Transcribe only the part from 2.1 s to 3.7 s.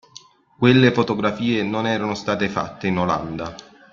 state fatte in Olanda.